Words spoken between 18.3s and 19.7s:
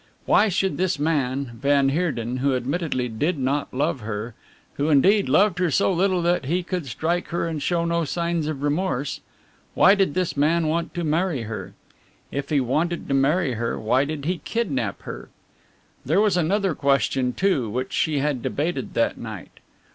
debated that night.